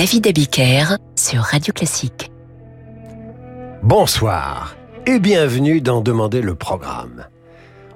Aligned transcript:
David 0.00 0.28
Abiker 0.28 0.96
sur 1.14 1.42
Radio 1.42 1.74
Classique. 1.74 2.30
Bonsoir 3.82 4.74
et 5.04 5.18
bienvenue 5.18 5.82
dans 5.82 6.00
Demander 6.00 6.40
le 6.40 6.54
programme. 6.54 7.26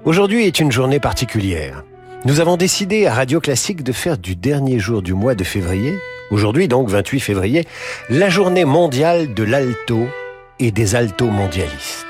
Aujourd'hui 0.03 0.45
est 0.45 0.59
une 0.59 0.71
journée 0.71 0.99
particulière. 0.99 1.83
Nous 2.23 2.41
avons 2.41 2.57
décidé 2.57 3.07
à 3.07 3.15
Radio 3.15 3.39
Classique 3.39 3.81
de 3.81 3.91
faire 3.91 4.19
du 4.19 4.35
dernier 4.35 4.77
jour 4.77 5.01
du 5.01 5.15
mois 5.15 5.33
de 5.33 5.43
février, 5.43 5.95
aujourd'hui 6.29 6.67
donc 6.67 6.89
28 6.89 7.21
février, 7.21 7.65
la 8.11 8.29
journée 8.29 8.65
mondiale 8.65 9.33
de 9.33 9.41
l'alto 9.41 10.05
et 10.59 10.69
des 10.69 10.93
altos 10.93 11.31
mondialistes. 11.31 12.05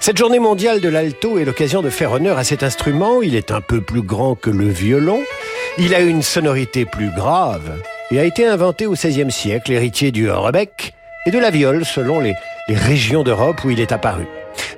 Cette 0.00 0.18
journée 0.18 0.40
mondiale 0.40 0.80
de 0.80 0.88
l'alto 0.88 1.38
est 1.38 1.44
l'occasion 1.44 1.82
de 1.82 1.90
faire 1.90 2.10
honneur 2.10 2.36
à 2.36 2.42
cet 2.42 2.64
instrument. 2.64 3.22
Il 3.22 3.36
est 3.36 3.52
un 3.52 3.60
peu 3.60 3.80
plus 3.80 4.02
grand 4.02 4.34
que 4.34 4.50
le 4.50 4.66
violon. 4.66 5.20
Il 5.78 5.94
a 5.94 6.00
une 6.00 6.22
sonorité 6.22 6.84
plus 6.84 7.14
grave 7.14 7.70
et 8.10 8.18
a 8.18 8.24
été 8.24 8.46
inventé 8.46 8.86
au 8.86 8.92
XVIe 8.92 9.30
siècle, 9.30 9.72
héritier 9.72 10.12
du 10.12 10.30
rebec 10.30 10.94
et 11.26 11.30
de 11.30 11.38
la 11.38 11.50
viole 11.50 11.84
selon 11.84 12.20
les, 12.20 12.34
régions 12.68 13.22
d'Europe 13.22 13.64
où 13.64 13.70
il 13.70 13.80
est 13.80 13.92
apparu. 13.92 14.26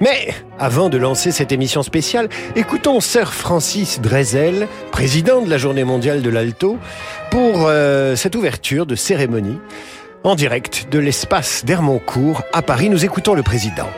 Mais 0.01 0.35
avant 0.59 0.89
de 0.89 0.99
lancer 0.99 1.31
cette 1.31 1.53
émission 1.53 1.83
spéciale, 1.83 2.29
écoutons 2.57 3.01
Sir 3.01 3.33
Francis 3.33 4.01
Drezel, 4.01 4.67
président 4.91 5.41
de 5.41 5.49
la 5.49 5.59
Journée 5.59 5.85
mondiale 5.85 6.23
de 6.23 6.31
l'alto, 6.31 6.79
pour 7.31 7.67
euh, 7.67 8.17
cette 8.17 8.35
ouverture 8.35 8.87
de 8.87 8.95
cérémonie 8.95 9.59
en 10.25 10.35
direct 10.35 10.89
de 10.91 10.99
l'espace 10.99 11.65
d'Hermoncourt 11.65 12.43
à 12.53 12.63
Paris. 12.63 12.91
Nous 12.91 13.05
écoutons 13.05 13.35
le 13.35 13.43
président. 13.43 13.89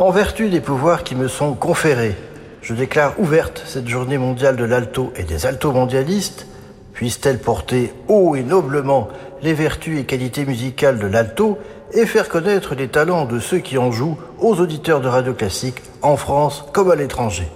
En 0.00 0.12
vertu 0.12 0.48
des 0.48 0.62
pouvoirs 0.62 1.04
qui 1.04 1.14
me 1.14 1.28
sont 1.28 1.52
conférés, 1.52 2.16
je 2.62 2.72
déclare 2.72 3.20
ouverte 3.20 3.62
cette 3.66 3.86
journée 3.86 4.16
mondiale 4.16 4.56
de 4.56 4.64
l'alto 4.64 5.12
et 5.14 5.24
des 5.24 5.44
altos 5.44 5.72
mondialistes. 5.72 6.46
Puisse-t-elle 6.94 7.38
porter 7.38 7.92
haut 8.08 8.34
et 8.34 8.42
noblement 8.42 9.08
les 9.42 9.52
vertus 9.52 10.00
et 10.00 10.04
qualités 10.04 10.46
musicales 10.46 10.98
de 10.98 11.06
l'alto 11.06 11.58
et 11.92 12.06
faire 12.06 12.30
connaître 12.30 12.74
les 12.74 12.88
talents 12.88 13.26
de 13.26 13.38
ceux 13.40 13.58
qui 13.58 13.76
en 13.76 13.92
jouent 13.92 14.16
aux 14.38 14.58
auditeurs 14.58 15.02
de 15.02 15.08
radio 15.08 15.34
classique 15.34 15.82
en 16.00 16.16
France 16.16 16.64
comme 16.72 16.90
à 16.90 16.96
l'étranger. 16.96 17.48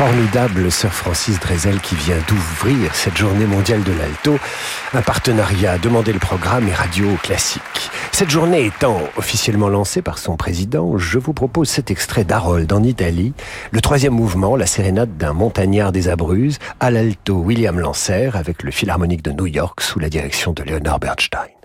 Formidable 0.00 0.72
Sir 0.72 0.90
Francis 0.94 1.38
Drezel 1.40 1.78
qui 1.78 1.94
vient 1.94 2.16
d'ouvrir 2.26 2.94
cette 2.94 3.18
journée 3.18 3.44
mondiale 3.44 3.82
de 3.82 3.92
l'alto, 3.92 4.38
un 4.94 5.02
partenariat 5.02 5.76
demandé 5.76 6.14
le 6.14 6.18
programme 6.18 6.66
et 6.68 6.72
radio 6.72 7.06
classique. 7.22 7.90
Cette 8.10 8.30
journée 8.30 8.64
étant 8.64 8.98
officiellement 9.18 9.68
lancée 9.68 10.00
par 10.00 10.16
son 10.16 10.38
président, 10.38 10.96
je 10.96 11.18
vous 11.18 11.34
propose 11.34 11.68
cet 11.68 11.90
extrait 11.90 12.24
d'Harold 12.24 12.72
en 12.72 12.82
Italie, 12.82 13.34
le 13.72 13.82
troisième 13.82 14.14
mouvement, 14.14 14.56
la 14.56 14.64
sérénade 14.64 15.18
d'un 15.18 15.34
montagnard 15.34 15.92
des 15.92 16.08
Abruzes, 16.08 16.58
à 16.80 16.90
l'alto 16.90 17.34
William 17.34 17.78
Lancer 17.78 18.30
avec 18.32 18.62
le 18.62 18.70
Philharmonique 18.70 19.22
de 19.22 19.32
New 19.32 19.48
York 19.48 19.82
sous 19.82 19.98
la 19.98 20.08
direction 20.08 20.54
de 20.54 20.62
Leonard 20.62 20.98
Bernstein. 20.98 21.59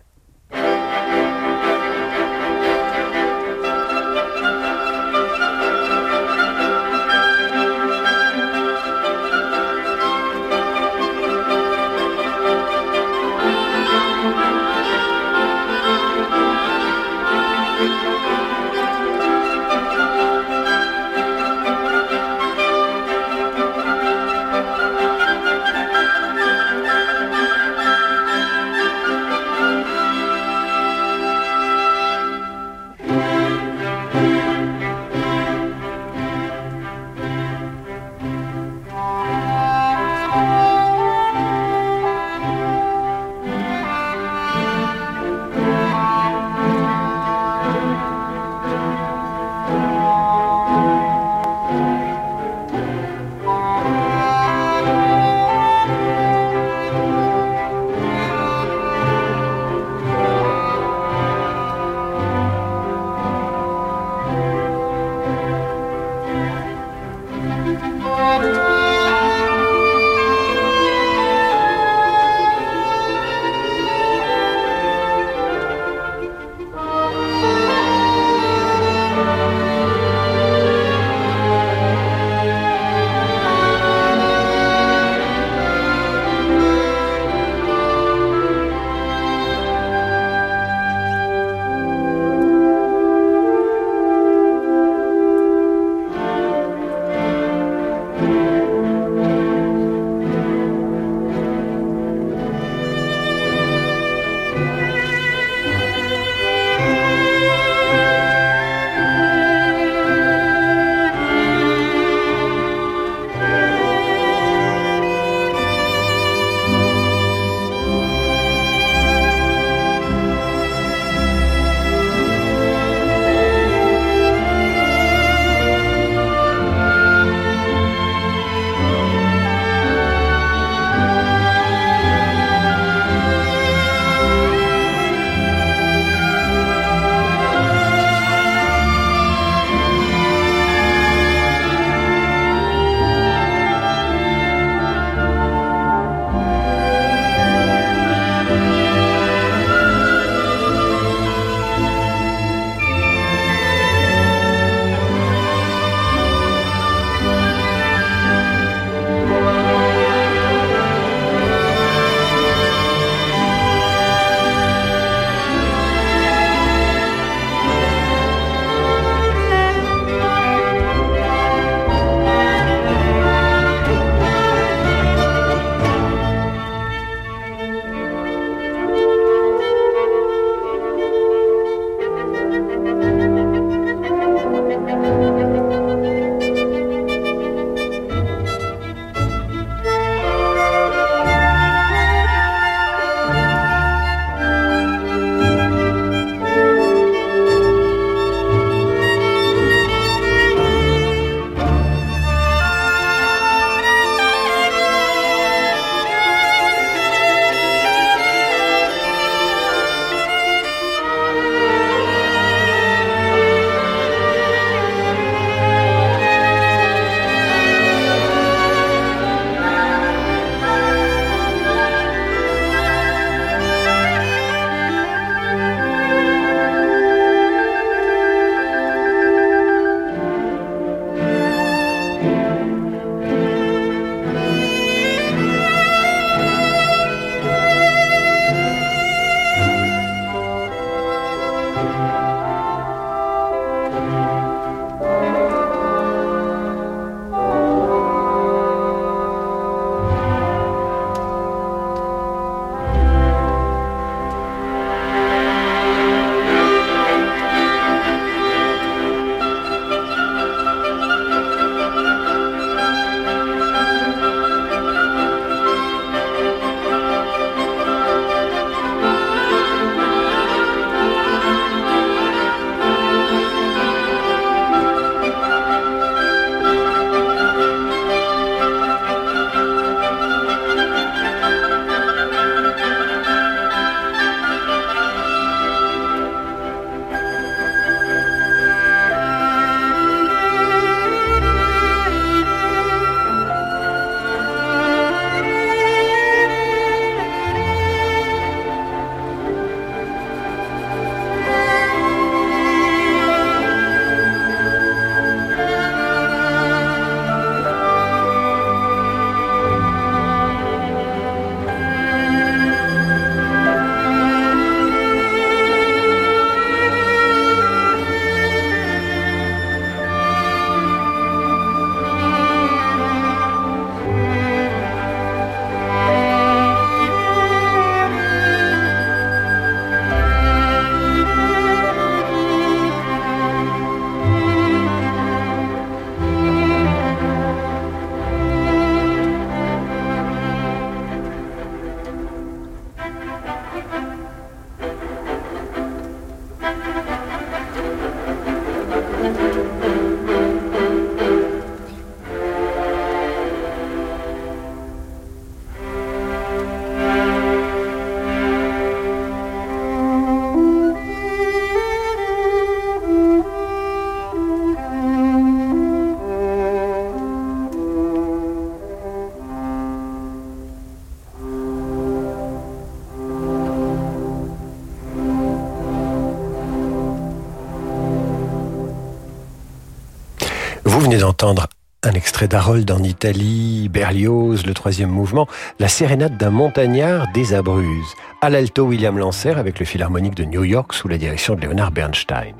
Extrait 382.46 382.58
d'Harold 382.58 382.92
en 382.92 383.04
Italie, 383.04 383.90
Berlioz, 383.90 384.66
le 384.66 384.74
troisième 384.74 385.10
mouvement, 385.10 385.48
la 385.80 385.88
sérénade 385.88 386.38
d'un 386.38 386.52
montagnard 386.52 387.28
des 387.34 387.54
Abruzes, 387.54 388.14
à 388.42 388.50
l'alto 388.50 388.84
William 388.84 389.18
Lancer 389.18 389.58
avec 389.58 389.80
le 389.80 389.86
Philharmonique 389.86 390.36
de 390.36 390.46
New 390.46 390.64
York 390.64 390.94
sous 390.94 391.08
la 391.08 391.18
direction 391.18 391.56
de 391.56 391.62
Leonard 391.62 391.92
Bernstein. 391.92 392.56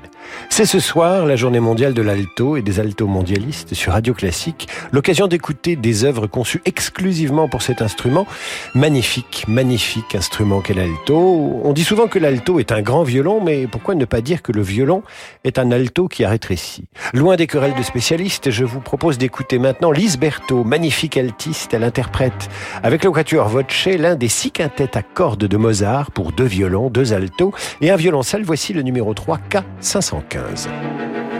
C'est 0.56 0.64
ce 0.64 0.80
soir 0.80 1.26
la 1.26 1.36
journée 1.36 1.60
mondiale 1.60 1.92
de 1.92 2.00
l'alto 2.00 2.56
et 2.56 2.62
des 2.62 2.80
altos 2.80 3.06
mondialistes 3.06 3.74
sur 3.74 3.92
Radio 3.92 4.14
Classique, 4.14 4.68
l'occasion 4.90 5.26
d'écouter 5.26 5.76
des 5.76 6.04
œuvres 6.04 6.26
conçues 6.26 6.62
exclusivement 6.64 7.46
pour 7.46 7.60
cet 7.60 7.82
instrument. 7.82 8.26
Magnifique, 8.74 9.44
magnifique 9.48 10.14
instrument 10.14 10.62
qu'est 10.62 10.72
l'alto. 10.72 11.60
On 11.62 11.74
dit 11.74 11.84
souvent 11.84 12.06
que 12.06 12.18
l'alto 12.18 12.58
est 12.58 12.72
un 12.72 12.80
grand 12.80 13.02
violon, 13.02 13.42
mais 13.44 13.66
pourquoi 13.66 13.94
ne 13.94 14.06
pas 14.06 14.22
dire 14.22 14.40
que 14.40 14.50
le 14.50 14.62
violon 14.62 15.02
est 15.44 15.58
un 15.58 15.70
alto 15.72 16.08
qui 16.08 16.24
a 16.24 16.30
rétréci? 16.30 16.86
Loin 17.12 17.36
des 17.36 17.46
querelles 17.46 17.74
de 17.74 17.82
spécialistes, 17.82 18.50
je 18.50 18.64
vous 18.64 18.80
propose 18.80 19.18
d'écouter 19.18 19.58
maintenant 19.58 19.90
Lise 19.90 20.18
Berthaud, 20.18 20.64
magnifique 20.64 21.18
altiste. 21.18 21.74
Elle 21.74 21.84
interprète 21.84 22.48
avec 22.82 23.04
le 23.04 23.10
quatuor 23.10 23.50
Voce 23.50 23.88
l'un 23.98 24.14
des 24.14 24.28
six 24.28 24.52
quintettes 24.52 24.96
à 24.96 25.02
cordes 25.02 25.44
de 25.44 25.56
Mozart 25.58 26.12
pour 26.12 26.32
deux 26.32 26.44
violons, 26.44 26.88
deux 26.88 27.12
altos 27.12 27.52
et 27.82 27.90
un 27.90 27.96
violoncelle. 27.96 28.42
Voici 28.42 28.72
le 28.72 28.80
numéro 28.80 29.12
3 29.12 29.38
K515. 29.50 30.45
Reise. 30.46 31.35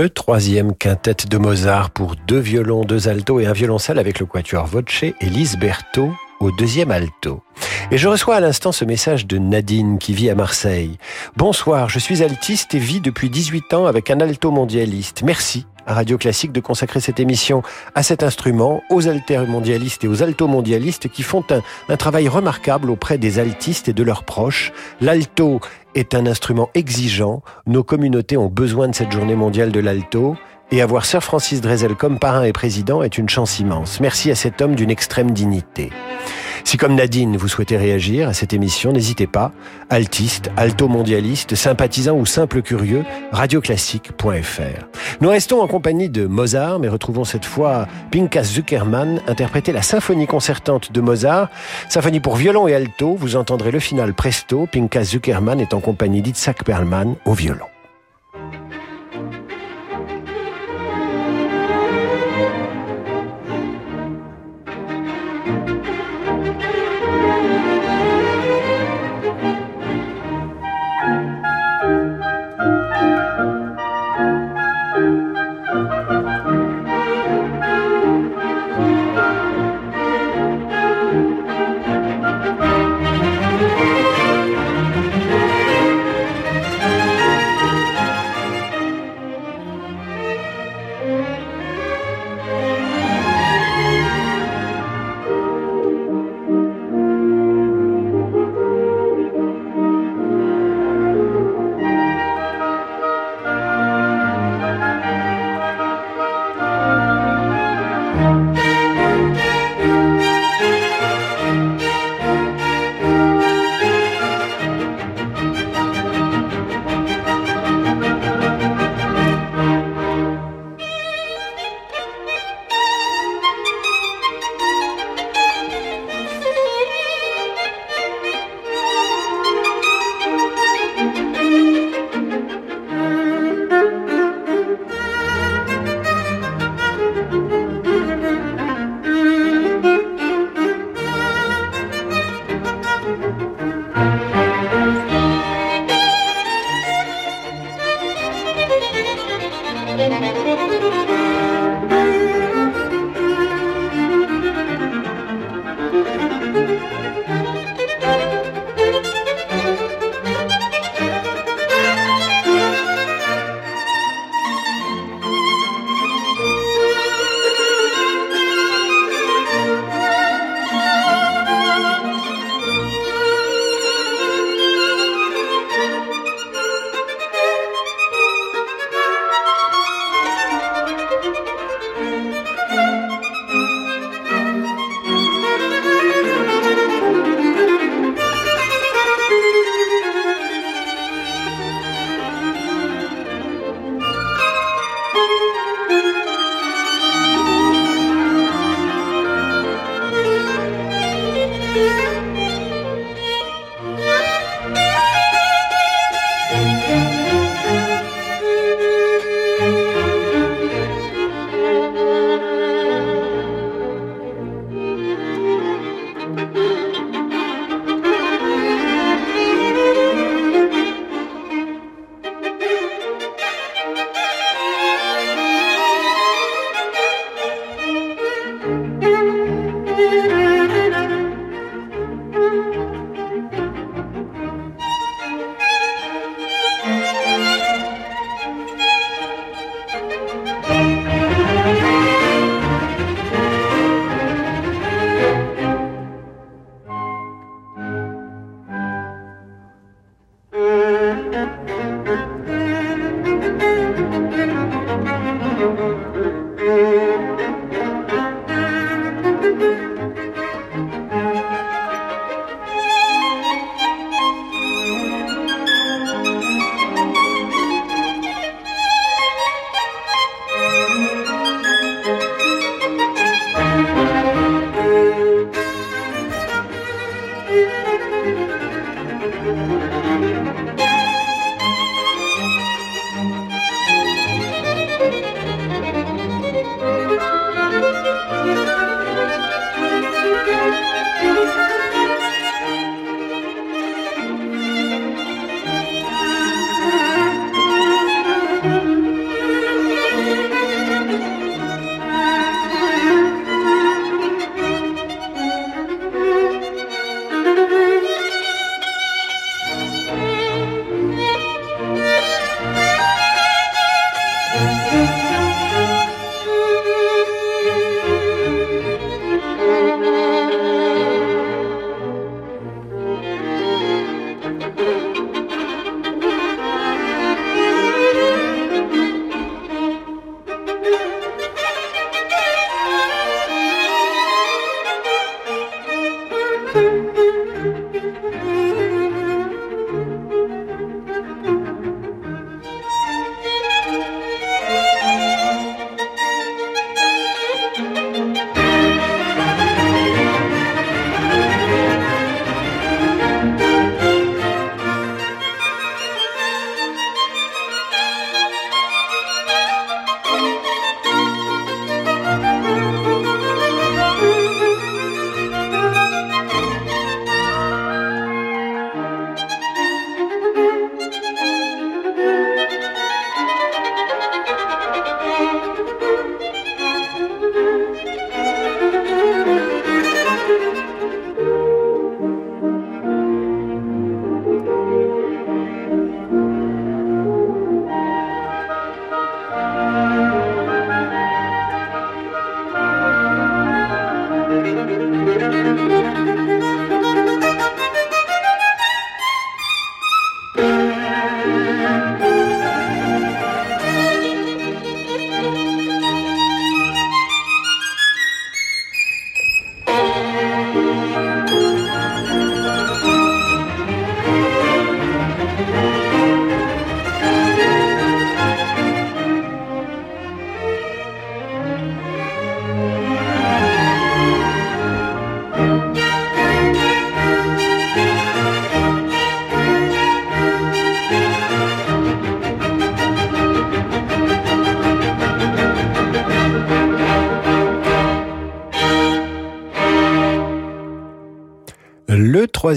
Le 0.00 0.08
troisième 0.08 0.74
quintet 0.74 1.14
de 1.28 1.36
Mozart 1.36 1.90
pour 1.90 2.16
deux 2.26 2.38
violons, 2.38 2.84
deux 2.84 3.08
altos 3.08 3.38
et 3.38 3.44
un 3.44 3.52
violoncelle 3.52 3.98
avec 3.98 4.18
le 4.18 4.24
quatuor 4.24 4.64
Voce 4.64 5.02
et 5.02 5.14
Lisberto 5.20 6.10
au 6.40 6.50
deuxième 6.52 6.90
alto. 6.90 7.42
Et 7.90 7.98
je 7.98 8.08
reçois 8.08 8.36
à 8.36 8.40
l'instant 8.40 8.72
ce 8.72 8.86
message 8.86 9.26
de 9.26 9.36
Nadine 9.36 9.98
qui 9.98 10.14
vit 10.14 10.30
à 10.30 10.34
Marseille. 10.34 10.96
Bonsoir, 11.36 11.90
je 11.90 11.98
suis 11.98 12.22
altiste 12.22 12.74
et 12.74 12.78
vis 12.78 13.02
depuis 13.02 13.28
18 13.28 13.74
ans 13.74 13.84
avec 13.84 14.10
un 14.10 14.20
alto 14.20 14.50
mondialiste. 14.50 15.20
Merci 15.22 15.66
à 15.86 15.94
Radio 15.94 16.18
Classique 16.18 16.52
de 16.52 16.60
consacrer 16.60 17.00
cette 17.00 17.20
émission 17.20 17.62
à 17.94 18.02
cet 18.02 18.22
instrument, 18.22 18.82
aux 18.90 19.00
mondialistes 19.46 20.04
et 20.04 20.08
aux 20.08 20.22
alto-mondialistes 20.22 21.08
qui 21.08 21.22
font 21.22 21.44
un, 21.50 21.60
un 21.88 21.96
travail 21.96 22.28
remarquable 22.28 22.90
auprès 22.90 23.18
des 23.18 23.38
altistes 23.38 23.88
et 23.88 23.92
de 23.92 24.02
leurs 24.02 24.24
proches. 24.24 24.72
L'alto 25.00 25.60
est 25.94 26.14
un 26.14 26.26
instrument 26.26 26.70
exigeant. 26.74 27.42
Nos 27.66 27.82
communautés 27.82 28.36
ont 28.36 28.48
besoin 28.48 28.88
de 28.88 28.94
cette 28.94 29.12
journée 29.12 29.36
mondiale 29.36 29.72
de 29.72 29.80
l'alto. 29.80 30.36
Et 30.72 30.82
avoir 30.82 31.04
Sir 31.04 31.22
Francis 31.22 31.60
Drezel 31.60 31.96
comme 31.96 32.20
parrain 32.20 32.44
et 32.44 32.52
président 32.52 33.02
est 33.02 33.18
une 33.18 33.28
chance 33.28 33.58
immense. 33.58 33.98
Merci 33.98 34.30
à 34.30 34.36
cet 34.36 34.62
homme 34.62 34.76
d'une 34.76 34.90
extrême 34.90 35.32
dignité. 35.32 35.90
Si 36.64 36.76
comme 36.76 36.94
Nadine, 36.94 37.36
vous 37.36 37.48
souhaitez 37.48 37.76
réagir 37.76 38.28
à 38.28 38.32
cette 38.32 38.52
émission, 38.52 38.92
n'hésitez 38.92 39.26
pas. 39.26 39.52
Altiste, 39.88 40.50
alto-mondialiste, 40.56 41.54
sympathisant 41.54 42.16
ou 42.16 42.26
simple 42.26 42.62
curieux, 42.62 43.04
radioclassique.fr. 43.32 44.86
Nous 45.20 45.28
restons 45.28 45.60
en 45.60 45.66
compagnie 45.66 46.08
de 46.08 46.26
Mozart, 46.26 46.78
mais 46.78 46.88
retrouvons 46.88 47.24
cette 47.24 47.44
fois 47.44 47.86
Pinkas 48.10 48.44
Zuckerman 48.44 49.20
interpréter 49.26 49.72
la 49.72 49.82
symphonie 49.82 50.26
concertante 50.26 50.92
de 50.92 51.00
Mozart. 51.00 51.48
Symphonie 51.88 52.20
pour 52.20 52.36
violon 52.36 52.68
et 52.68 52.74
alto, 52.74 53.16
vous 53.16 53.36
entendrez 53.36 53.70
le 53.70 53.80
final 53.80 54.14
presto. 54.14 54.66
Pinkas 54.70 55.04
Zuckerman 55.04 55.60
est 55.60 55.74
en 55.74 55.80
compagnie 55.80 56.22
d'Itzhak 56.22 56.64
Perlman 56.64 57.16
au 57.24 57.32
violon. 57.32 57.66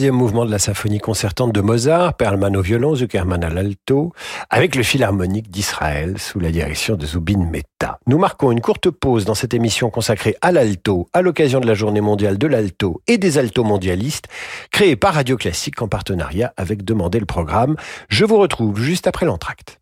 Troisième 0.03 0.19
mouvement 0.19 0.43
de 0.43 0.51
la 0.51 0.59
symphonie 0.59 0.99
concertante 0.99 1.53
de 1.53 1.61
Mozart, 1.61 2.15
Perlman 2.15 2.57
au 2.57 2.61
violon, 2.61 2.93
Zuckerman 2.93 3.41
à 3.41 3.49
l'alto, 3.49 4.11
avec 4.49 4.75
le 4.75 4.83
Philharmonique 4.83 5.49
d'Israël 5.49 6.17
sous 6.17 6.41
la 6.41 6.51
direction 6.51 6.97
de 6.97 7.05
Zubin 7.05 7.45
Mehta. 7.49 7.99
Nous 8.05 8.17
marquons 8.17 8.51
une 8.51 8.59
courte 8.59 8.89
pause 8.89 9.23
dans 9.23 9.33
cette 9.33 9.53
émission 9.53 9.89
consacrée 9.89 10.35
à 10.41 10.51
l'alto, 10.51 11.07
à 11.13 11.21
l'occasion 11.21 11.61
de 11.61 11.67
la 11.67 11.73
journée 11.73 12.01
mondiale 12.01 12.37
de 12.37 12.47
l'alto 12.47 13.01
et 13.07 13.17
des 13.17 13.37
altos 13.37 13.63
mondialistes, 13.63 14.27
créée 14.71 14.97
par 14.97 15.13
Radio 15.13 15.37
Classique 15.37 15.81
en 15.81 15.87
partenariat 15.87 16.53
avec 16.57 16.83
Demander 16.83 17.21
le 17.21 17.25
programme. 17.25 17.77
Je 18.09 18.25
vous 18.25 18.39
retrouve 18.39 18.81
juste 18.81 19.07
après 19.07 19.25
l'entracte. 19.25 19.79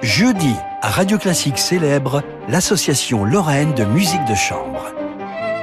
Jeudi, 0.00 0.54
à 0.80 0.88
Radio 0.88 1.18
Classique 1.18 1.58
célèbre 1.58 2.22
l'association 2.48 3.26
Lorraine 3.26 3.74
de 3.74 3.84
musique 3.84 4.24
de 4.24 4.34
chambre. 4.34 4.86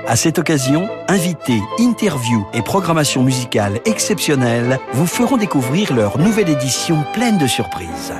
À 0.08 0.15
cette 0.15 0.38
occasion, 0.38 0.88
invités, 1.08 1.62
interviews 1.80 2.46
et 2.54 2.62
programmation 2.62 3.24
musicale 3.24 3.80
exceptionnelle 3.86 4.80
vous 4.94 5.08
feront 5.08 5.38
découvrir 5.38 5.96
leur 5.96 6.20
nouvelle 6.20 6.50
édition 6.50 7.04
pleine 7.13 7.39
de 7.39 7.48
surprises. 7.48 8.13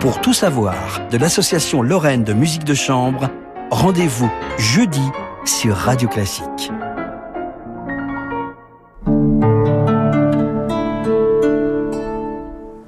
Pour 0.00 0.20
tout 0.20 0.34
savoir 0.34 1.00
de 1.10 1.16
l'association 1.16 1.80
Lorraine 1.80 2.22
de 2.22 2.34
musique 2.34 2.64
de 2.64 2.74
chambre, 2.74 3.30
rendez-vous 3.70 4.30
jeudi 4.58 5.08
sur 5.46 5.74
Radio 5.74 6.06
Classique. 6.06 6.70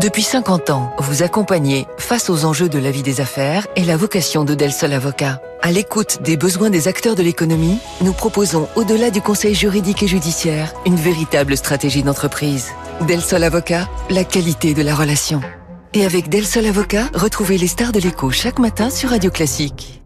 Depuis 0.00 0.22
50 0.22 0.70
ans, 0.70 0.94
vous 0.98 1.22
accompagnez 1.22 1.86
face 1.98 2.30
aux 2.30 2.44
enjeux 2.44 2.68
de 2.68 2.78
la 2.78 2.90
vie 2.90 3.02
des 3.02 3.20
affaires 3.20 3.66
et 3.76 3.84
la 3.84 3.96
vocation 3.96 4.44
de 4.44 4.54
Del 4.54 4.72
Sol 4.72 4.92
Avocat. 4.92 5.42
À 5.62 5.72
l'écoute 5.72 6.22
des 6.22 6.38
besoins 6.38 6.70
des 6.70 6.88
acteurs 6.88 7.14
de 7.14 7.22
l'économie, 7.22 7.78
nous 8.00 8.14
proposons, 8.14 8.66
au-delà 8.76 9.10
du 9.10 9.20
conseil 9.20 9.54
juridique 9.54 10.02
et 10.02 10.06
judiciaire, 10.06 10.72
une 10.86 10.96
véritable 10.96 11.56
stratégie 11.56 12.02
d'entreprise. 12.02 12.70
Del 13.06 13.20
Sol 13.20 13.44
Avocat, 13.44 13.88
la 14.08 14.24
qualité 14.24 14.72
de 14.72 14.82
la 14.82 14.94
relation. 14.94 15.42
Et 15.92 16.06
avec 16.06 16.30
Del 16.30 16.46
Sol 16.46 16.66
Avocat, 16.66 17.08
retrouvez 17.12 17.58
les 17.58 17.66
stars 17.66 17.92
de 17.92 18.00
l'écho 18.00 18.30
chaque 18.30 18.58
matin 18.58 18.88
sur 18.88 19.10
Radio 19.10 19.30
Classique. 19.30 20.02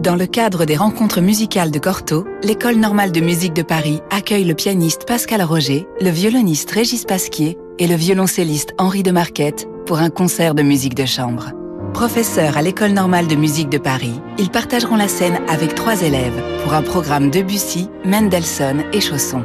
Dans 0.00 0.16
le 0.16 0.26
cadre 0.26 0.66
des 0.66 0.76
rencontres 0.76 1.20
musicales 1.20 1.70
de 1.70 1.78
Corto, 1.78 2.26
l'École 2.42 2.76
normale 2.76 3.12
de 3.12 3.20
musique 3.20 3.54
de 3.54 3.62
Paris 3.62 4.00
accueille 4.10 4.44
le 4.44 4.54
pianiste 4.54 5.06
Pascal 5.06 5.42
Roger, 5.42 5.86
le 6.00 6.10
violoniste 6.10 6.70
Régis 6.70 7.04
Pasquier 7.04 7.56
et 7.78 7.86
le 7.86 7.94
violoncelliste 7.94 8.74
Henri 8.78 9.02
de 9.02 9.10
Marquette 9.10 9.68
pour 9.86 9.98
un 9.98 10.10
concert 10.10 10.54
de 10.54 10.62
musique 10.62 10.94
de 10.94 11.06
chambre. 11.06 11.52
Professeurs 11.94 12.56
à 12.56 12.62
l'École 12.62 12.92
normale 12.92 13.26
de 13.26 13.36
musique 13.36 13.68
de 13.68 13.78
Paris, 13.78 14.20
ils 14.38 14.50
partageront 14.50 14.96
la 14.96 15.08
scène 15.08 15.40
avec 15.48 15.74
trois 15.74 16.02
élèves 16.02 16.42
pour 16.62 16.74
un 16.74 16.82
programme 16.82 17.30
Debussy, 17.30 17.88
Mendelssohn 18.04 18.84
et 18.92 19.00
Chausson. 19.00 19.44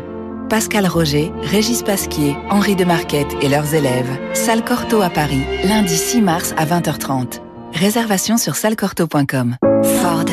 Pascal 0.50 0.86
Roger, 0.86 1.32
Régis 1.44 1.82
Pasquier, 1.82 2.36
Henri 2.50 2.76
de 2.76 2.84
Marquette 2.84 3.34
et 3.42 3.48
leurs 3.48 3.74
élèves, 3.74 4.20
Salle 4.34 4.66
Corto 4.66 5.02
à 5.02 5.10
Paris, 5.10 5.44
lundi 5.64 5.96
6 5.96 6.22
mars 6.22 6.54
à 6.58 6.66
20h30. 6.66 7.40
Réservation 7.74 8.38
sur 8.38 8.56
salcorto.com. 8.58 9.56
Ford. 10.02 10.26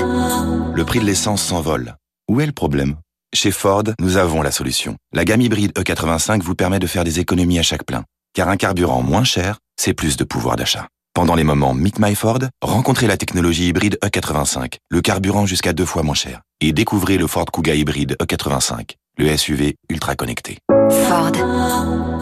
Le 0.75 0.85
prix 0.85 0.99
de 0.99 1.05
l'essence 1.05 1.43
s'envole. 1.43 1.95
Où 2.29 2.41
est 2.41 2.47
le 2.47 2.53
problème? 2.53 2.97
Chez 3.35 3.51
Ford, 3.51 3.85
nous 4.01 4.17
avons 4.17 4.41
la 4.43 4.51
solution. 4.51 4.97
La 5.13 5.25
gamme 5.25 5.43
hybride 5.43 5.73
E85 5.73 6.41
vous 6.43 6.55
permet 6.55 6.79
de 6.79 6.87
faire 6.87 7.05
des 7.05 7.21
économies 7.21 7.59
à 7.59 7.63
chaque 7.63 7.85
plein. 7.85 8.05
Car 8.35 8.49
un 8.49 8.57
carburant 8.57 9.03
moins 9.03 9.25
cher, 9.25 9.59
c'est 9.79 9.93
plus 9.93 10.17
de 10.17 10.25
pouvoir 10.25 10.57
d'achat. 10.57 10.89
Pendant 11.15 11.35
les 11.35 11.45
moments 11.45 11.75
Meet 11.75 11.99
My 11.99 12.15
Ford, 12.15 12.39
rencontrez 12.63 13.07
la 13.07 13.17
technologie 13.17 13.69
hybride 13.69 13.99
E85, 14.03 14.77
le 14.91 15.01
carburant 15.03 15.45
jusqu'à 15.47 15.73
deux 15.73 15.85
fois 15.85 16.03
moins 16.03 16.15
cher. 16.15 16.41
Et 16.61 16.73
découvrez 16.73 17.19
le 17.19 17.27
Ford 17.27 17.47
Kuga 17.47 17.75
hybride 17.75 18.17
E85, 18.21 18.95
le 19.19 19.37
SUV 19.37 19.75
ultra 19.91 20.17
connecté. 20.17 20.59
Ford. 20.91 21.33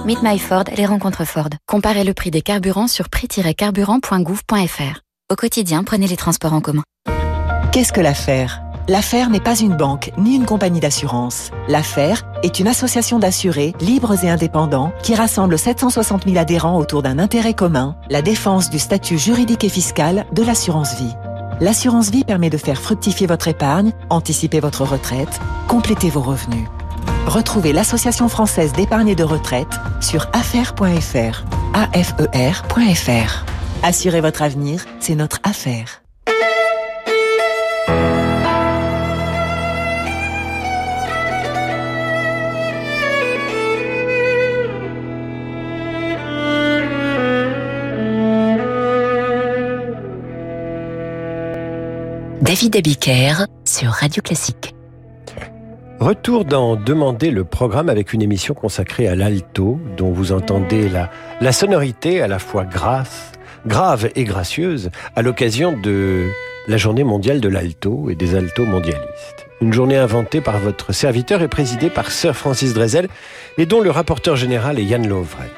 Meet 0.07 0.23
My 0.23 0.39
Ford, 0.39 0.65
les 0.77 0.87
rencontres 0.87 1.25
Ford. 1.25 1.51
Comparez 1.67 2.05
le 2.05 2.15
prix 2.15 2.31
des 2.31 2.43
carburants 2.43 2.89
sur 2.89 3.09
prix-carburant.gouv.fr. 3.09 5.01
Au 5.31 5.37
quotidien, 5.37 5.85
prenez 5.85 6.09
les 6.09 6.17
transports 6.17 6.53
en 6.53 6.61
commun. 6.61 6.83
Qu'est-ce 7.73 7.93
que 7.93 8.01
l'affaire? 8.01 8.66
L'affaire 8.89 9.31
n'est 9.31 9.41
pas 9.41 9.59
une 9.59 9.77
banque 9.77 10.13
ni 10.17 10.37
une 10.37 10.47
compagnie 10.47 10.79
d'assurance. 10.79 11.51
L'affaire 11.67 12.23
est 12.45 12.61
une 12.61 12.69
association 12.69 13.19
d'assurés 13.19 13.75
libres 13.81 14.25
et 14.25 14.31
indépendants 14.31 14.93
qui 15.03 15.17
rassemble 15.17 15.59
760 15.59 16.25
000 16.25 16.37
adhérents 16.37 16.79
autour 16.79 17.03
d'un 17.03 17.19
intérêt 17.19 17.55
commun, 17.55 17.97
la 18.11 18.23
défense 18.23 18.71
du 18.71 18.79
statut 18.79 19.19
juridique 19.19 19.65
et 19.65 19.69
fiscal 19.69 20.25
de 20.33 20.43
l'assurance 20.45 20.95
vie. 20.95 21.15
L'assurance 21.61 22.11
vie 22.11 22.23
permet 22.23 22.49
de 22.49 22.59
faire 22.59 22.81
fructifier 22.81 23.27
votre 23.27 23.49
épargne, 23.49 23.93
anticiper 24.09 24.61
votre 24.61 24.85
retraite, 24.85 25.41
compléter 25.67 26.09
vos 26.09 26.23
revenus. 26.23 26.69
Retrouvez 27.27 27.73
l'Association 27.73 28.29
française 28.29 28.73
d'épargne 28.73 29.09
et 29.09 29.17
de 29.17 29.25
retraite 29.25 29.81
sur 30.01 30.29
affaire.fr. 30.33 31.45
AFER.fr. 31.75 33.45
Assurez 33.83 34.21
votre 34.21 34.43
avenir, 34.43 34.85
c'est 35.01 35.17
notre 35.17 35.41
affaire. 35.43 36.06
David 52.47 52.77
Abiker 52.77 53.47
sur 53.65 53.91
Radio 53.91 54.23
Classique. 54.23 54.73
Retour 55.99 56.45
dans 56.45 56.77
Demander 56.77 57.33
le 57.33 57.43
programme 57.43 57.89
avec 57.89 58.13
une 58.13 58.23
émission 58.23 58.55
consacrée 58.55 59.09
à 59.09 59.17
l'alto, 59.17 59.81
dont 59.97 60.13
vous 60.13 60.31
entendez 60.31 60.89
la, 60.89 61.11
la 61.41 61.51
sonorité 61.51 62.23
à 62.23 62.29
la 62.29 62.39
fois 62.39 62.65
grasse, 62.65 63.33
grave 63.67 64.11
et 64.15 64.23
gracieuse 64.23 64.91
à 65.17 65.23
l'occasion 65.23 65.77
de 65.77 66.29
la 66.69 66.77
journée 66.77 67.03
mondiale 67.03 67.41
de 67.41 67.49
l'alto 67.49 68.11
et 68.11 68.15
des 68.15 68.37
altos 68.37 68.65
mondialistes. 68.65 69.47
Une 69.61 69.73
journée 69.73 69.97
inventée 69.97 70.41
par 70.41 70.59
votre 70.59 70.93
serviteur 70.93 71.43
et 71.43 71.49
présidée 71.49 71.91
par 71.91 72.13
Sir 72.13 72.37
Francis 72.37 72.75
Drezel 72.75 73.09
et 73.59 73.67
dont 73.67 73.81
le 73.81 73.91
rapporteur 73.91 74.37
général 74.37 74.79
est 74.79 74.85
Yann 74.85 75.09
Lovray. 75.09 75.51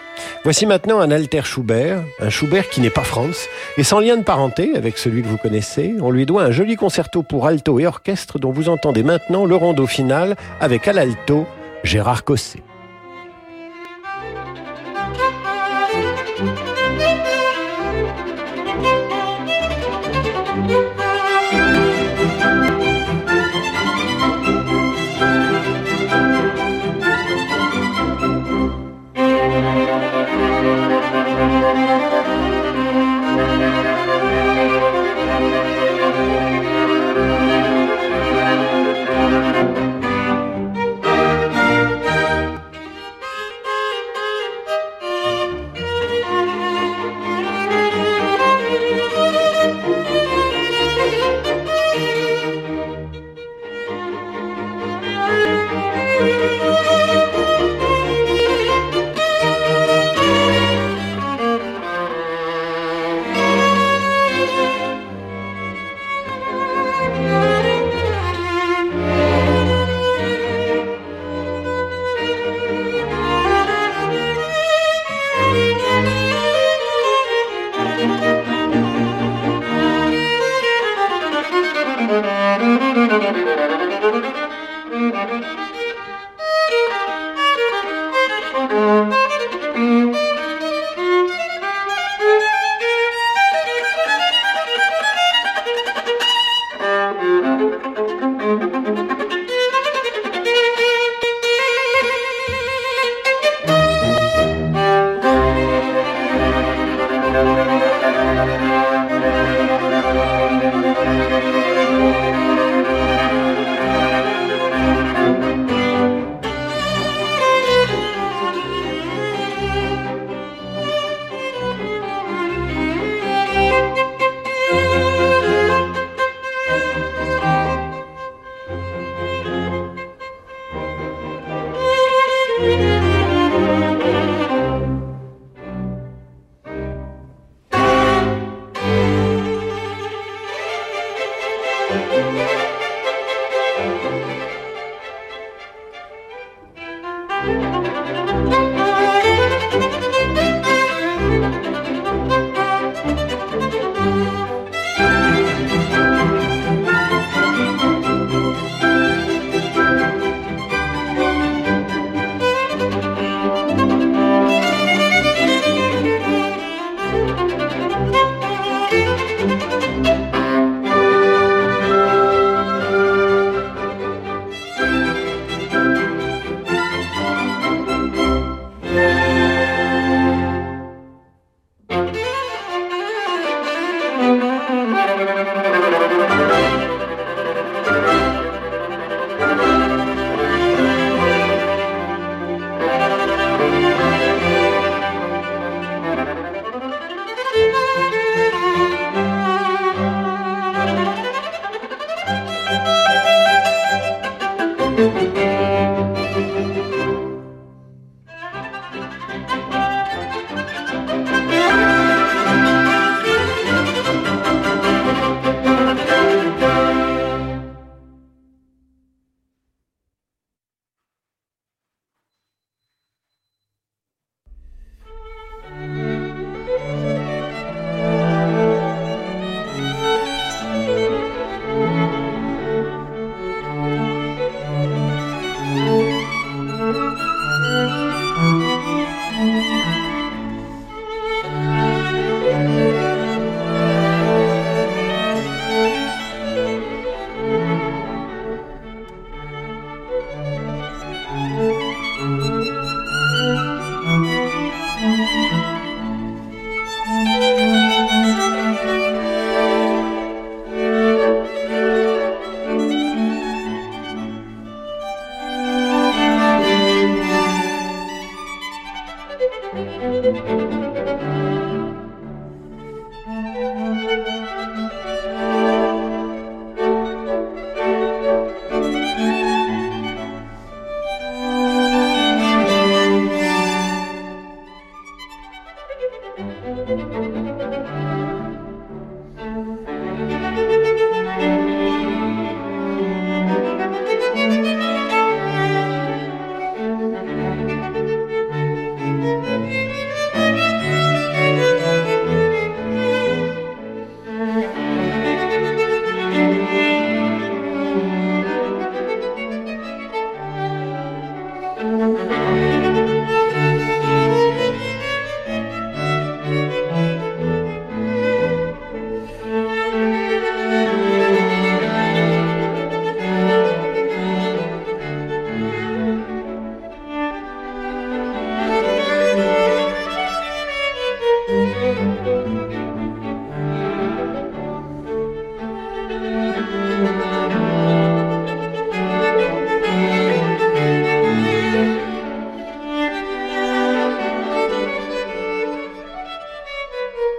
Voici 0.44 0.66
maintenant 0.66 1.00
un 1.00 1.10
alter 1.10 1.44
Schubert, 1.44 2.02
un 2.20 2.30
Schubert 2.30 2.68
qui 2.68 2.80
n'est 2.80 2.90
pas 2.90 3.04
Franz, 3.04 3.48
et 3.76 3.84
sans 3.84 4.00
lien 4.00 4.16
de 4.16 4.22
parenté 4.22 4.76
avec 4.76 4.98
celui 4.98 5.22
que 5.22 5.28
vous 5.28 5.36
connaissez, 5.36 5.94
on 6.00 6.10
lui 6.10 6.26
doit 6.26 6.44
un 6.44 6.50
joli 6.50 6.76
concerto 6.76 7.22
pour 7.22 7.46
alto 7.46 7.78
et 7.78 7.86
orchestre 7.86 8.38
dont 8.38 8.52
vous 8.52 8.68
entendez 8.68 9.02
maintenant 9.02 9.44
le 9.44 9.56
rondo 9.56 9.86
final 9.86 10.36
avec 10.60 10.88
à 10.88 10.92
l'alto 10.92 11.46
Gérard 11.84 12.24
Cosset. 12.24 12.62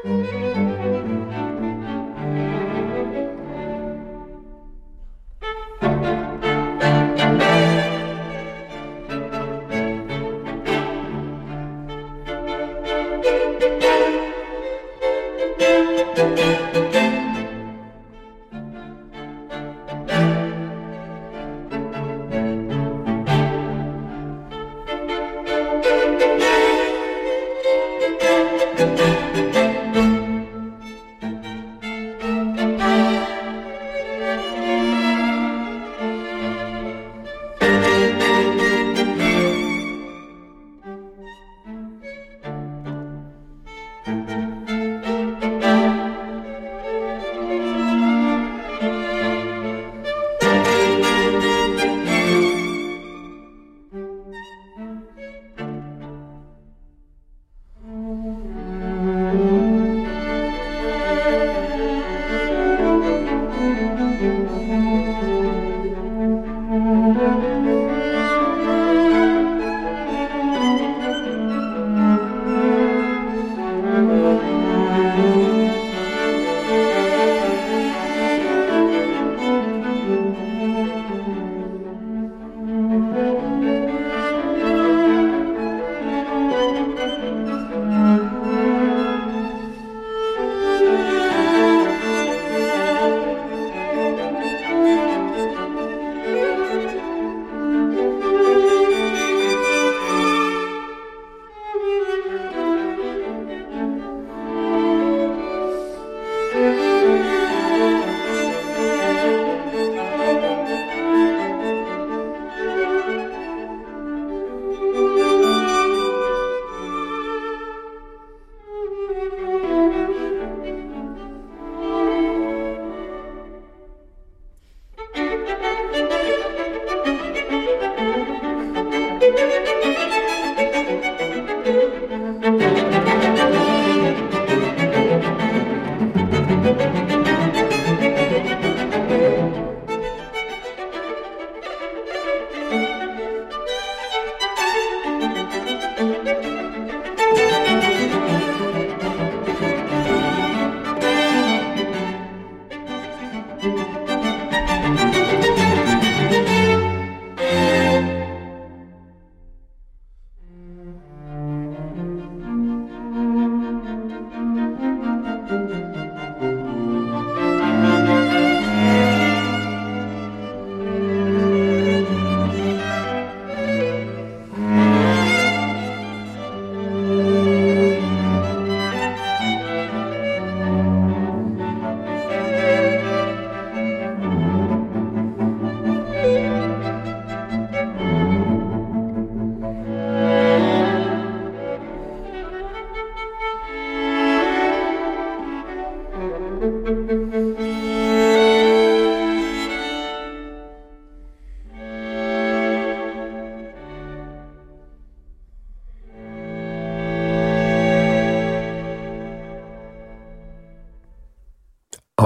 Música 0.03 0.48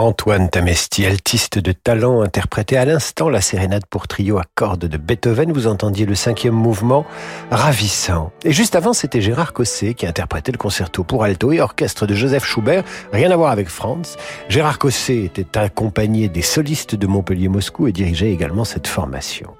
Antoine 0.04 0.50
Tamesti, 0.50 1.06
altiste 1.06 1.60
de 1.60 1.72
talent, 1.72 2.24
interprétait 2.24 2.76
à 2.76 2.84
l'instant 2.84 3.30
la 3.30 3.40
sérénade 3.40 3.86
pour 3.90 4.10
trio 4.10 4.38
à 4.38 4.44
cordes 4.54 4.84
de 4.86 4.98
Beethoven. 4.98 5.54
Vous 5.54 5.66
entendiez 5.66 6.06
le 6.06 6.14
cinquième 6.14 6.56
mouvement, 6.56 7.06
ravissant. 7.52 8.34
Et 8.44 8.52
juste 8.52 8.76
avant, 8.76 8.92
c'était 8.92 9.22
Gérard 9.22 9.54
Cosset 9.54 9.94
qui 9.94 10.06
interprétait 10.06 10.52
le 10.52 10.58
concerto 10.58 11.06
pour 11.06 11.24
alto 11.24 11.54
et 11.54 11.62
orchestre 11.62 12.06
de 12.06 12.16
Joseph 12.16 12.44
Schubert. 12.44 12.84
Rien 13.14 13.32
à 13.32 13.38
voir 13.38 13.52
avec 13.52 13.70
Franz. 13.70 14.18
Gérard 14.50 14.78
Cosset 14.78 15.24
était 15.24 15.58
accompagné 15.58 16.28
des 16.28 16.42
solistes 16.42 16.96
de 16.96 17.08
Montpellier-Moscou 17.08 17.88
et 17.88 17.94
dirigeait 17.94 18.34
également 18.34 18.66
cette 18.66 18.88
formation. 18.88 19.56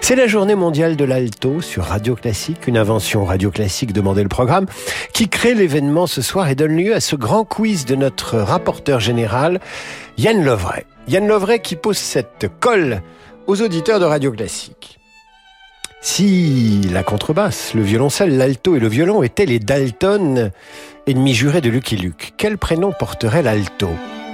C'est 0.00 0.16
la 0.16 0.26
journée 0.26 0.54
mondiale 0.54 0.96
de 0.96 1.04
l'alto 1.04 1.60
sur 1.60 1.84
Radio 1.84 2.14
Classique, 2.14 2.66
une 2.66 2.78
invention 2.78 3.24
Radio 3.24 3.50
Classique, 3.50 3.92
demandait 3.92 4.22
le 4.22 4.28
programme, 4.28 4.66
qui 5.12 5.28
crée 5.28 5.54
l'événement 5.54 6.06
ce 6.06 6.22
soir 6.22 6.48
et 6.48 6.54
donne 6.54 6.76
lieu 6.76 6.94
à 6.94 7.00
ce 7.00 7.14
grand 7.14 7.44
quiz 7.44 7.84
de 7.84 7.94
notre 7.94 8.38
rapporteur 8.38 9.00
général, 9.00 9.60
Yann 10.16 10.44
Lovray. 10.44 10.84
Yann 11.08 11.26
Lovray 11.26 11.60
qui 11.60 11.76
pose 11.76 11.98
cette 11.98 12.48
colle 12.60 13.02
aux 13.46 13.62
auditeurs 13.62 14.00
de 14.00 14.04
Radio 14.04 14.32
Classique. 14.32 14.98
Si 16.00 16.82
la 16.92 17.02
contrebasse, 17.02 17.74
le 17.74 17.82
violoncelle, 17.82 18.36
l'alto 18.36 18.76
et 18.76 18.80
le 18.80 18.88
violon 18.88 19.22
étaient 19.22 19.46
les 19.46 19.58
Dalton, 19.58 20.52
ennemis 21.06 21.34
jurés 21.34 21.60
de 21.60 21.70
Lucky 21.70 21.96
Luke, 21.96 22.34
quel 22.36 22.56
prénom 22.56 22.92
porterait 22.92 23.42
l'alto? 23.42 23.88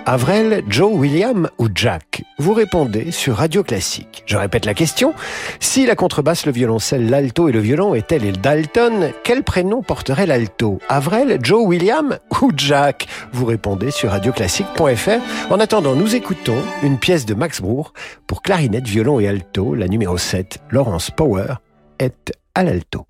Avril, 0.06 0.62
Joe, 0.68 0.92
William 0.94 1.48
ou 1.56 1.68
Jack 1.74 2.24
Vous 2.38 2.52
répondez 2.52 3.10
sur 3.10 3.36
Radio 3.36 3.62
Classique. 3.62 4.22
Je 4.26 4.36
répète 4.36 4.66
la 4.66 4.74
question. 4.74 5.14
Si 5.60 5.86
la 5.86 5.96
contrebasse, 5.96 6.44
le 6.44 6.52
violoncelle, 6.52 7.08
l'alto 7.08 7.48
et 7.48 7.52
le 7.52 7.60
violon 7.60 7.94
étaient 7.94 8.18
les 8.18 8.32
Dalton, 8.32 9.12
quel 9.22 9.42
prénom 9.42 9.82
porterait 9.82 10.26
l'alto? 10.26 10.78
Avril, 10.90 11.38
Joe, 11.40 11.66
William 11.66 12.18
ou 12.42 12.50
Jack 12.54 13.06
Vous 13.32 13.46
répondez 13.46 13.90
sur 13.90 14.10
radioclassique.fr. 14.10 15.50
En 15.50 15.58
attendant, 15.58 15.94
nous 15.94 16.14
écoutons 16.14 16.58
une 16.82 16.98
pièce 16.98 17.24
de 17.24 17.32
Max 17.32 17.62
Bruch 17.62 17.86
pour 18.26 18.42
clarinette, 18.42 18.86
violon 18.86 19.20
et 19.20 19.28
alto. 19.28 19.74
La 19.74 19.88
numéro 19.88 20.18
7, 20.18 20.58
Laurence 20.68 21.10
Power, 21.10 21.54
est 21.98 22.30
à 22.54 22.62
l'alto. 22.62 23.06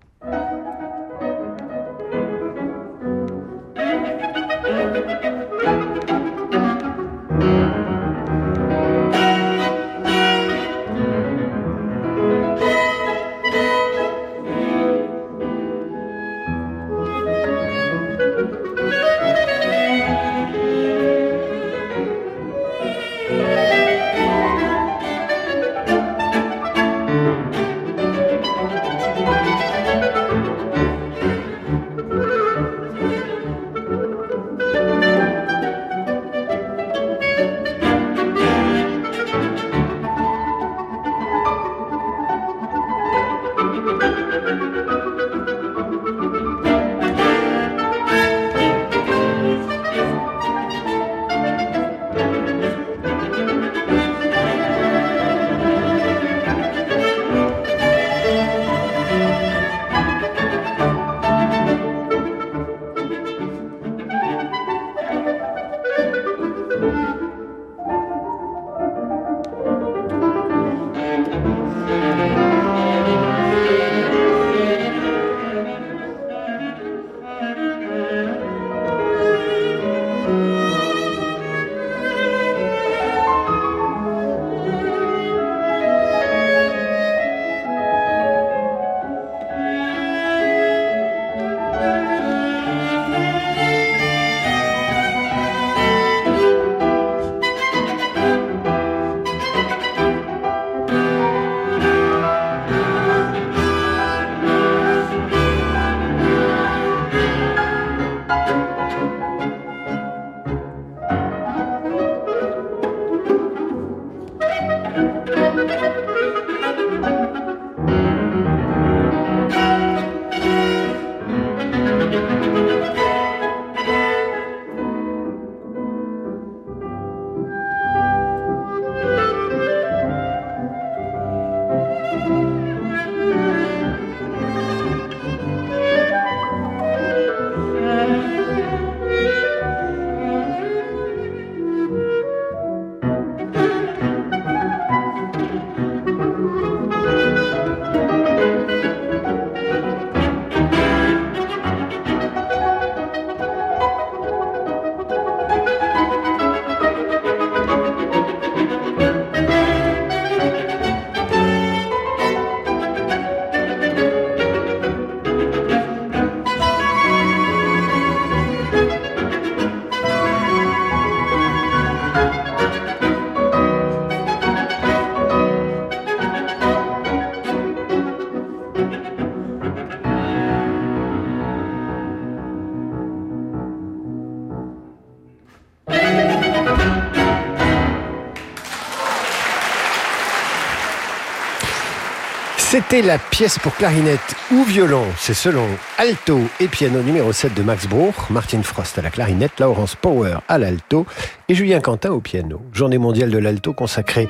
C'était 192.87 193.01
la 193.01 193.17
pièce 193.17 193.57
pour 193.57 193.75
clarinette 193.75 194.35
ou 194.51 194.63
violon, 194.63 195.05
c'est 195.17 195.33
selon 195.33 195.65
alto 195.97 196.39
et 196.59 196.67
piano 196.67 197.01
numéro 197.01 197.33
7 197.33 197.55
de 197.55 197.63
Max 197.63 197.87
Bruch, 197.87 198.29
Martin 198.29 198.61
Frost 198.61 198.99
à 198.99 199.01
la 199.01 199.09
clarinette, 199.09 199.59
Laurence 199.59 199.95
Power 199.95 200.37
à 200.47 200.59
l'alto 200.59 201.07
et 201.47 201.55
Julien 201.55 201.79
Quentin 201.79 202.11
au 202.11 202.19
piano. 202.19 202.61
Journée 202.73 202.97
mondiale 202.97 203.29
de 203.29 203.37
l'alto 203.37 203.73
consacrée 203.73 204.27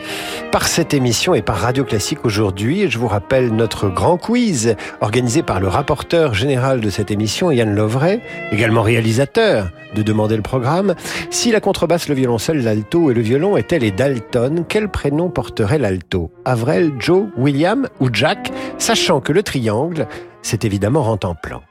par 0.51 0.67
cette 0.67 0.93
émission 0.93 1.33
et 1.33 1.41
par 1.41 1.57
Radio 1.57 1.83
Classique 1.83 2.25
aujourd'hui. 2.25 2.81
Et 2.81 2.89
je 2.89 2.97
vous 2.97 3.07
rappelle 3.07 3.53
notre 3.53 3.89
grand 3.89 4.17
quiz 4.17 4.75
organisé 5.01 5.43
par 5.43 5.59
le 5.59 5.67
rapporteur 5.67 6.33
général 6.33 6.81
de 6.81 6.89
cette 6.89 7.11
émission, 7.11 7.51
Yann 7.51 7.73
Lovray, 7.73 8.21
également 8.51 8.81
réalisateur 8.81 9.69
de 9.95 10.01
Demander 10.01 10.35
le 10.35 10.41
programme. 10.41 10.95
Si 11.29 11.51
la 11.51 11.61
contrebasse, 11.61 12.09
le 12.09 12.15
violoncelle, 12.15 12.63
l'alto 12.63 13.09
et 13.09 13.13
le 13.13 13.21
violon 13.21 13.57
étaient 13.57 13.79
les 13.79 13.91
Dalton, 13.91 14.65
quel 14.67 14.89
prénom 14.89 15.29
porterait 15.29 15.79
l'alto? 15.79 16.31
Avril, 16.43 16.93
Joe, 16.99 17.27
William 17.37 17.87
ou 17.99 18.09
Jack? 18.11 18.51
Sachant 18.77 19.21
que 19.21 19.31
le 19.31 19.41
triangle, 19.41 20.07
c'est 20.41 20.65
évidemment 20.65 21.03
rent 21.03 21.19
en 21.23 21.35
plan. 21.35 21.61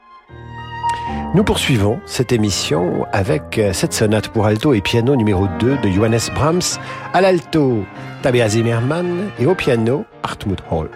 Nous 1.33 1.43
poursuivons 1.43 1.99
cette 2.05 2.31
émission 2.31 3.05
avec 3.11 3.57
euh, 3.57 3.73
cette 3.73 3.93
sonate 3.93 4.29
pour 4.29 4.45
alto 4.45 4.73
et 4.73 4.81
piano 4.81 5.15
numéro 5.15 5.47
2 5.59 5.77
de 5.77 5.89
Johannes 5.89 6.19
Brahms, 6.33 6.79
à 7.13 7.21
l'alto 7.21 7.83
Tabea 8.21 8.47
Zimmermann 8.47 9.29
et 9.39 9.45
au 9.45 9.55
piano 9.55 10.05
Hartmut 10.23 10.59
Hall. 10.71 10.89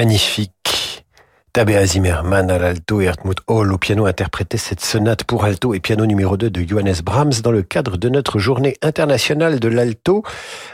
Magnifique. 0.00 0.59
Tabea 1.52 1.84
Zimmermann 1.84 2.48
à 2.48 2.58
l'alto 2.58 3.00
et 3.00 3.08
Hartmut 3.08 3.38
Hall 3.48 3.72
au 3.72 3.78
piano 3.78 4.06
interprétait 4.06 4.56
cette 4.56 4.80
sonate 4.80 5.24
pour 5.24 5.44
alto 5.44 5.74
et 5.74 5.80
piano 5.80 6.06
numéro 6.06 6.36
2 6.36 6.48
de 6.48 6.62
Johannes 6.62 7.00
Brahms 7.02 7.40
dans 7.42 7.50
le 7.50 7.62
cadre 7.62 7.96
de 7.96 8.08
notre 8.08 8.38
journée 8.38 8.76
internationale 8.82 9.58
de 9.58 9.66
l'alto, 9.66 10.22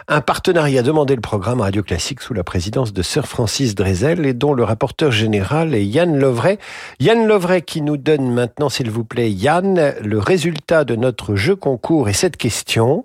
un 0.07 0.21
partenariat 0.21 0.83
demandé 0.83 1.15
le 1.15 1.23
programme 1.23 1.63
Radio 1.63 1.83
Classique 1.83 2.21
sous 2.21 2.35
la 2.35 2.45
présidence 2.45 2.93
de 2.93 3.01
Sir 3.01 3.27
Francis 3.27 3.75
Drezel 3.75 4.27
et 4.27 4.35
dont 4.35 4.53
le 4.53 4.65
rapporteur 4.65 5.13
général 5.13 5.75
est 5.75 5.87
Yann 5.87 6.19
Lovray. 6.19 6.59
Yann 7.01 7.27
Lovray 7.27 7.63
qui 7.63 7.81
nous 7.81 7.97
donne 7.97 8.31
maintenant, 8.31 8.69
s'il 8.69 8.91
vous 8.91 9.05
plaît, 9.05 9.31
Yann, 9.31 9.95
le 10.03 10.19
résultat 10.19 10.85
de 10.85 10.95
notre 10.95 11.37
jeu 11.37 11.57
concours 11.57 12.11
et 12.11 12.13
cette 12.13 12.37
question 12.37 13.05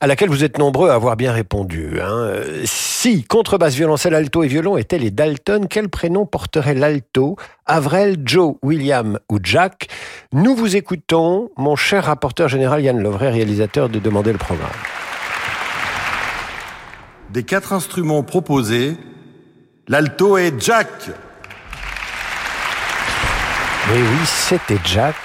à 0.00 0.06
laquelle 0.06 0.28
vous 0.28 0.44
êtes 0.44 0.58
nombreux 0.58 0.90
à 0.90 0.94
avoir 0.94 1.16
bien 1.16 1.32
répondu. 1.32 2.00
Hein. 2.00 2.30
Si 2.64 3.24
contrebasse, 3.24 3.74
violoncelle, 3.74 4.14
alto 4.14 4.44
et 4.44 4.48
violon 4.48 4.76
étaient 4.76 4.98
les 4.98 5.10
Dalton, 5.10 5.66
quel 5.68 5.88
prénom 5.88 6.24
porterait 6.24 6.74
l'alto 6.74 7.07
Avrel, 7.66 8.16
Joe, 8.24 8.54
William 8.62 9.18
ou 9.30 9.38
Jack. 9.42 9.88
Nous 10.32 10.54
vous 10.54 10.76
écoutons, 10.76 11.50
mon 11.56 11.76
cher 11.76 12.04
rapporteur 12.04 12.48
général 12.48 12.82
Yann 12.82 13.00
Lovray, 13.00 13.30
réalisateur 13.30 13.88
de 13.88 13.98
Demander 13.98 14.32
le 14.32 14.38
programme. 14.38 14.68
Des 17.30 17.42
quatre 17.42 17.72
instruments 17.72 18.22
proposés, 18.22 18.96
l'alto 19.86 20.38
est 20.38 20.60
Jack. 20.60 20.88
Et 23.94 24.00
oui, 24.00 24.26
c'était 24.26 24.78
Jack. 24.84 25.16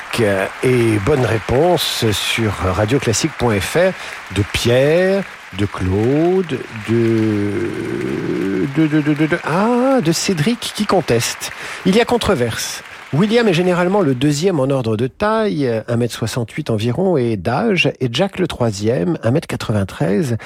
Et 0.64 1.00
bonne 1.06 1.26
réponse 1.26 2.10
sur 2.12 2.52
radioclassique.fr 2.52 4.36
de 4.36 4.44
Pierre, 4.54 5.24
de 5.58 5.66
Claude, 5.66 6.60
de, 6.89 8.68
de, 8.76 8.88
de, 8.88 9.14
de, 9.14 9.39
ah, 9.43 9.99
de 10.01 10.12
Cédric 10.12 10.60
qui 10.60 10.86
conteste. 10.86 11.51
Il 11.86 11.95
y 11.95 12.01
a 12.01 12.06
controverse. 12.06 12.84
William 13.14 13.47
est 13.47 13.53
généralement 13.53 14.01
le 14.01 14.16
deuxième 14.16 14.59
en 14.59 14.72
ordre 14.72 14.97
de 14.97 15.05
taille, 15.05 15.70
1m68 15.88 16.72
environ 16.72 17.16
et 17.16 17.38
d'âge, 17.38 17.91
et 17.99 18.09
Jack 18.11 18.39
le 18.39 18.47
troisième, 18.47 19.20
1m93. 19.24 20.38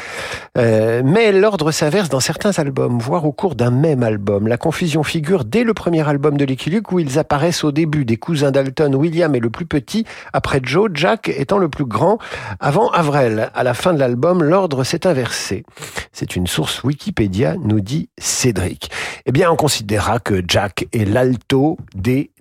Euh, 0.57 1.01
mais 1.05 1.31
l'ordre 1.31 1.71
s'inverse 1.71 2.09
dans 2.09 2.19
certains 2.19 2.51
albums, 2.59 2.99
voire 2.99 3.23
au 3.23 3.31
cours 3.31 3.55
d'un 3.55 3.71
même 3.71 4.03
album. 4.03 4.49
La 4.49 4.57
confusion 4.57 5.03
figure 5.03 5.45
dès 5.45 5.63
le 5.63 5.73
premier 5.73 6.05
album 6.09 6.35
de 6.35 6.43
Lucky 6.43 6.69
Luke 6.69 6.91
où 6.91 6.99
ils 6.99 7.17
apparaissent 7.17 7.63
au 7.63 7.71
début 7.71 8.03
des 8.03 8.17
cousins 8.17 8.51
Dalton. 8.51 8.95
William 8.95 9.33
est 9.33 9.39
le 9.39 9.49
plus 9.49 9.65
petit, 9.65 10.05
après 10.33 10.59
Joe, 10.61 10.89
Jack 10.93 11.29
étant 11.29 11.59
le 11.59 11.69
plus 11.69 11.85
grand, 11.85 12.17
avant 12.59 12.89
Avril. 12.89 13.49
À 13.55 13.63
la 13.63 13.73
fin 13.73 13.93
de 13.93 13.99
l'album, 13.99 14.43
l'ordre 14.43 14.83
s'est 14.83 15.07
inversé. 15.07 15.63
C'est 16.11 16.35
une 16.35 16.47
source 16.47 16.83
Wikipédia, 16.83 17.55
nous 17.63 17.79
dit 17.79 18.09
Cédric. 18.17 18.91
Eh 19.25 19.31
bien, 19.31 19.49
on 19.49 19.55
considérera 19.55 20.19
que 20.19 20.43
Jack 20.45 20.87
est 20.91 21.05
l'alto 21.05 21.77
des 21.95 22.31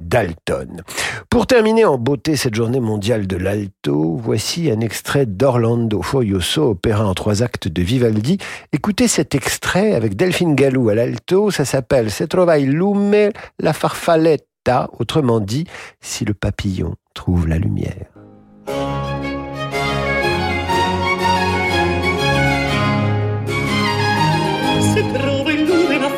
Pour 1.31 1.47
terminer 1.47 1.85
en 1.85 1.99
beauté 1.99 2.37
cette 2.37 2.55
journée 2.55 2.81
mondiale 2.81 3.27
de 3.27 3.37
l'alto, 3.37 4.17
voici 4.17 4.71
un 4.71 4.81
extrait 4.81 5.27
d'Orlando 5.27 6.01
Furioso, 6.01 6.71
opéra 6.71 7.07
en 7.07 7.13
trois 7.13 7.43
actes 7.43 7.69
de 7.69 7.83
Vivaldi. 7.83 8.39
Écoutez 8.73 9.09
cet 9.09 9.35
extrait 9.35 9.95
avec 9.95 10.17
Delphine 10.17 10.55
Gallou 10.55 10.89
à 10.89 10.95
l'alto, 10.95 11.51
ça 11.51 11.67
s'appelle 11.67 12.11
Se 12.11 12.25
trova 12.25 12.59
il 12.59 12.71
lume 12.71 13.31
la 13.59 13.73
farfaletta, 13.75 14.89
autrement 14.99 15.41
dit, 15.41 15.67
si 16.01 16.25
le 16.25 16.33
papillon 16.33 16.95
trouve 17.13 17.47
la 17.47 17.59
lumière. 17.59 18.07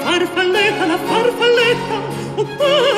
Farfalletta, 0.04 0.98
farfalletta, 1.08 2.97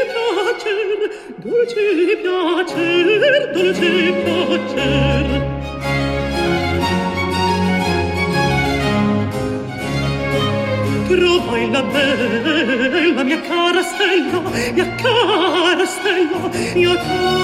Dulce 1.43 2.17
piacer, 2.21 3.51
dulce 3.51 4.13
piacer 4.23 5.25
Trovai 11.07 11.71
la 11.71 13.23
mia 13.23 13.41
cara 13.41 13.81
stella, 13.81 14.39
mia 14.71 14.95
cara 14.97 15.85
stella, 15.85 16.49
mia 16.75 16.95
cara 16.95 17.40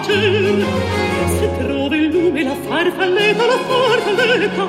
piacer, 0.00 0.64
se 1.38 1.48
trova 1.58 1.96
in 1.96 2.10
lume 2.10 2.42
la 2.42 2.54
farfalletta, 2.54 3.46
la 3.46 3.58
farfalletta, 3.58 4.68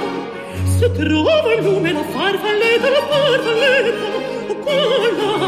se 0.66 0.92
trova 0.92 1.54
in 1.54 1.64
lume 1.64 1.94
la 1.94 2.04
farfalletta, 2.04 2.90
la 2.90 3.02
farfalletta, 3.10 4.06
oh, 4.06 4.52
o 4.52 4.56
quella 4.56 5.42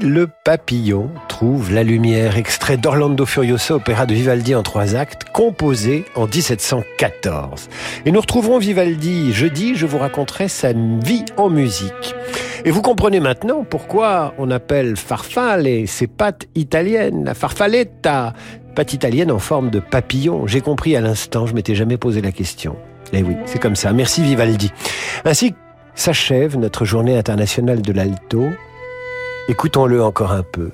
Le 0.09 0.27
papillon 0.27 1.11
trouve 1.27 1.71
la 1.71 1.83
lumière, 1.83 2.37
extrait 2.37 2.77
d'Orlando 2.77 3.27
Furioso, 3.27 3.75
opéra 3.75 4.07
de 4.07 4.13
Vivaldi 4.15 4.55
en 4.55 4.63
trois 4.63 4.95
actes, 4.95 5.25
composé 5.31 6.03
en 6.15 6.25
1714. 6.25 7.69
Et 8.05 8.11
nous 8.11 8.19
retrouverons 8.19 8.57
Vivaldi 8.57 9.31
jeudi, 9.31 9.75
je 9.75 9.85
vous 9.85 9.99
raconterai 9.99 10.47
sa 10.47 10.73
vie 10.73 11.25
en 11.37 11.49
musique. 11.49 12.15
Et 12.65 12.71
vous 12.71 12.81
comprenez 12.81 13.19
maintenant 13.19 13.63
pourquoi 13.63 14.33
on 14.39 14.49
appelle 14.49 14.97
farfalle 14.97 15.67
ces 15.87 16.07
pâtes 16.07 16.47
italiennes, 16.55 17.25
la 17.25 17.35
farfalletta, 17.35 18.33
pâte 18.73 18.93
italienne 18.93 19.31
en 19.31 19.39
forme 19.39 19.69
de 19.69 19.79
papillon. 19.79 20.47
J'ai 20.47 20.61
compris 20.61 20.95
à 20.95 21.01
l'instant, 21.01 21.45
je 21.45 21.53
m'étais 21.53 21.75
jamais 21.75 21.97
posé 21.97 22.21
la 22.21 22.31
question. 22.31 22.75
Eh 23.13 23.21
oui, 23.21 23.35
c'est 23.45 23.59
comme 23.59 23.75
ça. 23.75 23.93
Merci 23.93 24.23
Vivaldi. 24.23 24.71
Ainsi 25.23 25.53
s'achève 25.93 26.57
notre 26.57 26.83
journée 26.83 27.15
internationale 27.15 27.83
de 27.83 27.91
l'alto. 27.93 28.47
Écoutons-le 29.49 30.03
encore 30.03 30.31
un 30.31 30.43
peu. 30.43 30.69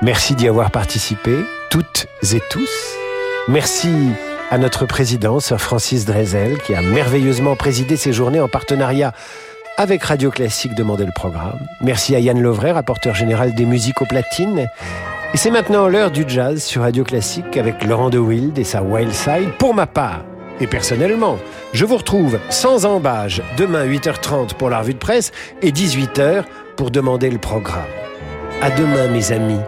Merci 0.00 0.36
d'y 0.36 0.46
avoir 0.46 0.70
participé, 0.70 1.34
toutes 1.70 2.06
et 2.32 2.40
tous. 2.50 2.94
Merci 3.48 3.90
à 4.52 4.58
notre 4.58 4.86
président, 4.86 5.40
Sir 5.40 5.60
Francis 5.60 6.04
Drezel, 6.04 6.58
qui 6.58 6.72
a 6.72 6.82
merveilleusement 6.82 7.56
présidé 7.56 7.96
ces 7.96 8.12
journées 8.12 8.40
en 8.40 8.46
partenariat 8.46 9.12
avec 9.76 10.04
Radio 10.04 10.30
Classique 10.30 10.76
Demandez 10.76 11.04
le 11.04 11.12
programme. 11.12 11.58
Merci 11.80 12.14
à 12.14 12.20
Yann 12.20 12.40
Lovray, 12.40 12.70
rapporteur 12.70 13.16
général 13.16 13.52
des 13.52 13.64
musiques 13.64 14.00
aux 14.02 14.06
platines. 14.06 14.68
Et 15.34 15.36
c'est 15.36 15.50
maintenant 15.50 15.88
l'heure 15.88 16.12
du 16.12 16.24
jazz 16.28 16.62
sur 16.62 16.82
Radio 16.82 17.02
Classique 17.02 17.56
avec 17.56 17.84
Laurent 17.84 18.10
de 18.10 18.18
Wild 18.18 18.56
et 18.56 18.62
sa 18.62 18.84
Wild 18.84 19.12
Side. 19.12 19.50
Pour 19.58 19.74
ma 19.74 19.88
part, 19.88 20.22
et 20.60 20.66
personnellement, 20.66 21.38
je 21.72 21.84
vous 21.84 21.96
retrouve 21.96 22.38
sans 22.50 22.84
embâge 22.84 23.42
demain 23.56 23.86
8h30 23.86 24.54
pour 24.54 24.70
la 24.70 24.80
revue 24.80 24.94
de 24.94 24.98
presse 24.98 25.32
et 25.62 25.72
18h 25.72 26.44
pour 26.76 26.90
demander 26.90 27.30
le 27.30 27.38
programme. 27.38 27.84
À 28.62 28.70
demain 28.70 29.08
mes 29.08 29.32
amis 29.32 29.60